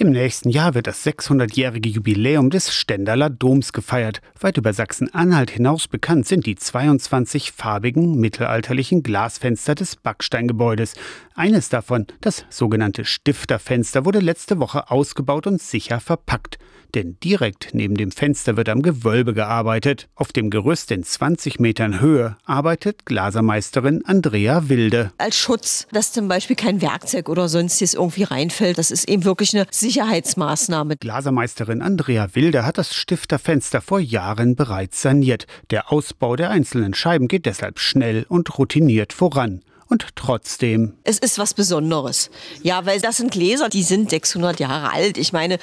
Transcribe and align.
Im 0.00 0.12
nächsten 0.12 0.48
Jahr 0.48 0.74
wird 0.74 0.86
das 0.86 1.04
600-jährige 1.04 1.88
Jubiläum 1.88 2.50
des 2.50 2.72
Stendaler 2.72 3.30
Doms 3.30 3.72
gefeiert. 3.72 4.20
Weit 4.38 4.56
über 4.56 4.72
Sachsen-Anhalt 4.72 5.50
hinaus 5.50 5.88
bekannt 5.88 6.24
sind 6.28 6.46
die 6.46 6.54
22 6.54 7.50
farbigen 7.50 8.14
mittelalterlichen 8.14 9.02
Glasfenster 9.02 9.74
des 9.74 9.96
Backsteingebäudes. 9.96 10.94
Eines 11.34 11.68
davon, 11.68 12.06
das 12.20 12.44
sogenannte 12.48 13.04
Stifterfenster, 13.04 14.04
wurde 14.04 14.20
letzte 14.20 14.60
Woche 14.60 14.88
ausgebaut 14.88 15.48
und 15.48 15.60
sicher 15.60 15.98
verpackt. 15.98 16.58
Denn 16.94 17.18
direkt 17.22 17.70
neben 17.72 17.96
dem 17.96 18.10
Fenster 18.10 18.56
wird 18.56 18.68
am 18.68 18.82
Gewölbe 18.82 19.34
gearbeitet. 19.34 20.08
Auf 20.14 20.32
dem 20.32 20.48
Gerüst 20.48 20.90
in 20.90 21.02
20 21.02 21.60
Metern 21.60 22.00
Höhe 22.00 22.36
arbeitet 22.44 23.04
Glasermeisterin 23.04 24.04
Andrea 24.06 24.68
Wilde. 24.68 25.12
Als 25.18 25.36
Schutz, 25.36 25.86
dass 25.92 26.12
zum 26.12 26.28
Beispiel 26.28 26.56
kein 26.56 26.80
Werkzeug 26.80 27.28
oder 27.28 27.48
sonstiges 27.48 27.94
irgendwie 27.94 28.22
reinfällt. 28.22 28.78
Das 28.78 28.90
ist 28.90 29.06
eben 29.08 29.24
wirklich 29.24 29.54
eine 29.54 29.66
Sicherheitsmaßnahme. 29.88 30.98
Glasermeisterin 30.98 31.80
Andrea 31.80 32.34
Wilde 32.34 32.66
hat 32.66 32.76
das 32.76 32.94
Stifterfenster 32.94 33.80
vor 33.80 34.00
Jahren 34.00 34.54
bereits 34.54 35.00
saniert. 35.00 35.46
Der 35.70 35.90
Ausbau 35.90 36.36
der 36.36 36.50
einzelnen 36.50 36.92
Scheiben 36.92 37.26
geht 37.26 37.46
deshalb 37.46 37.78
schnell 37.78 38.26
und 38.28 38.58
routiniert 38.58 39.14
voran. 39.14 39.62
Und 39.88 40.08
trotzdem. 40.16 40.94
Es 41.04 41.18
ist 41.18 41.38
was 41.38 41.54
Besonderes. 41.54 42.30
Ja, 42.62 42.84
weil 42.84 43.00
das 43.00 43.16
sind 43.16 43.30
Gläser, 43.30 43.70
die 43.70 43.82
sind 43.82 44.10
600 44.10 44.60
Jahre 44.60 44.92
alt. 44.92 45.16
Ich 45.16 45.32
meine, 45.32 45.58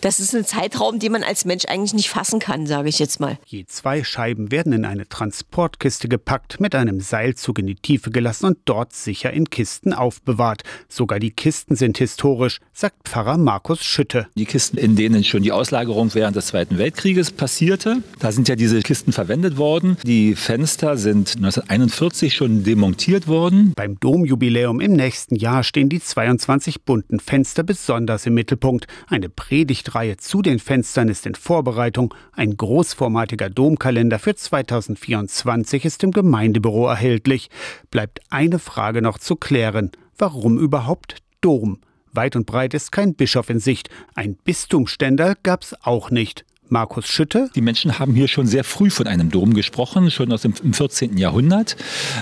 das 0.00 0.18
ist 0.18 0.34
ein 0.34 0.46
Zeitraum, 0.46 0.98
den 0.98 1.12
man 1.12 1.22
als 1.22 1.44
Mensch 1.44 1.66
eigentlich 1.66 1.92
nicht 1.92 2.08
fassen 2.08 2.38
kann, 2.38 2.66
sage 2.66 2.88
ich 2.88 2.98
jetzt 2.98 3.20
mal. 3.20 3.38
Je 3.44 3.66
zwei 3.66 4.02
Scheiben 4.02 4.50
werden 4.50 4.72
in 4.72 4.84
eine 4.86 5.08
Transportkiste 5.08 6.08
gepackt, 6.08 6.58
mit 6.58 6.74
einem 6.74 7.00
Seilzug 7.00 7.58
in 7.58 7.66
die 7.66 7.74
Tiefe 7.74 8.10
gelassen 8.10 8.46
und 8.46 8.58
dort 8.64 8.94
sicher 8.94 9.30
in 9.32 9.50
Kisten 9.50 9.92
aufbewahrt. 9.92 10.62
Sogar 10.88 11.18
die 11.18 11.30
Kisten 11.30 11.76
sind 11.76 11.98
historisch, 11.98 12.60
sagt 12.72 13.08
Pfarrer 13.08 13.36
Markus 13.36 13.84
Schütte. 13.84 14.28
Die 14.36 14.46
Kisten, 14.46 14.78
in 14.78 14.96
denen 14.96 15.22
schon 15.24 15.42
die 15.42 15.52
Auslagerung 15.52 16.14
während 16.14 16.36
des 16.36 16.46
Zweiten 16.46 16.78
Weltkrieges 16.78 17.32
passierte, 17.32 18.02
da 18.20 18.32
sind 18.32 18.48
ja 18.48 18.56
diese 18.56 18.80
Kisten 18.80 19.12
verwendet 19.12 19.58
worden. 19.58 19.98
Die 20.04 20.34
Fenster 20.34 20.96
sind 20.96 21.36
1941 21.36 22.34
schon 22.34 22.64
demontiert 22.64 23.17
produziert 23.18 23.28
worden. 23.28 23.72
Beim 23.74 23.98
Domjubiläum 23.98 24.80
im 24.80 24.92
nächsten 24.92 25.36
Jahr 25.36 25.62
stehen 25.64 25.88
die 25.88 26.00
22 26.00 26.82
bunten 26.82 27.20
Fenster 27.20 27.62
besonders 27.62 28.26
im 28.26 28.34
Mittelpunkt. 28.34 28.86
Eine 29.06 29.28
Predigtreihe 29.28 30.16
zu 30.16 30.42
den 30.42 30.58
Fenstern 30.58 31.08
ist 31.08 31.26
in 31.26 31.34
Vorbereitung. 31.34 32.14
Ein 32.32 32.56
großformatiger 32.56 33.50
Domkalender 33.50 34.18
für 34.18 34.34
2024 34.34 35.84
ist 35.84 36.02
im 36.04 36.12
Gemeindebüro 36.12 36.86
erhältlich. 36.86 37.50
Bleibt 37.90 38.20
eine 38.30 38.58
Frage 38.58 39.02
noch 39.02 39.18
zu 39.18 39.36
klären. 39.36 39.90
Warum 40.16 40.58
überhaupt 40.58 41.16
Dom? 41.40 41.78
Weit 42.12 42.36
und 42.36 42.46
breit 42.46 42.74
ist 42.74 42.90
kein 42.90 43.14
Bischof 43.14 43.50
in 43.50 43.60
Sicht. 43.60 43.90
Ein 44.14 44.36
Bistumständer 44.36 45.36
gab's 45.42 45.74
auch 45.82 46.10
nicht. 46.10 46.44
Markus 46.70 47.06
Schütte. 47.06 47.50
Die 47.54 47.60
Menschen 47.60 47.98
haben 47.98 48.14
hier 48.14 48.28
schon 48.28 48.46
sehr 48.46 48.64
früh 48.64 48.90
von 48.90 49.06
einem 49.06 49.30
Dom 49.30 49.54
gesprochen, 49.54 50.10
schon 50.10 50.32
aus 50.32 50.42
dem 50.42 50.54
14. 50.54 51.16
Jahrhundert. 51.16 51.76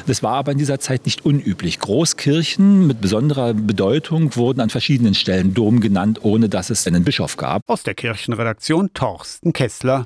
Das 0.06 0.22
war 0.22 0.34
aber 0.34 0.52
in 0.52 0.58
dieser 0.58 0.78
Zeit 0.78 1.06
nicht 1.06 1.24
unüblich. 1.24 1.78
Großkirchen 1.78 2.86
mit 2.86 3.00
besonderer 3.00 3.54
Bedeutung 3.54 4.36
wurden 4.36 4.60
an 4.60 4.70
verschiedenen 4.70 5.14
Stellen 5.14 5.54
Dom 5.54 5.80
genannt, 5.80 6.20
ohne 6.22 6.48
dass 6.48 6.70
es 6.70 6.86
einen 6.86 7.04
Bischof 7.04 7.36
gab. 7.36 7.62
Aus 7.66 7.82
der 7.82 7.94
Kirchenredaktion 7.94 8.92
Torsten 8.92 9.52
Kessler. 9.52 10.04